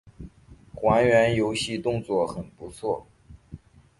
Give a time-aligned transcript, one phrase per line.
[0.73, 3.05] 还原游戏动作很不错